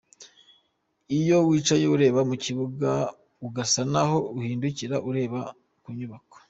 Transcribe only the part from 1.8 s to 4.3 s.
ureba mu kibuga ugasa naho